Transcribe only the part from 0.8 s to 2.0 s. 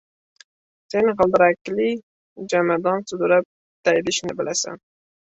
Sen g‘ildirakli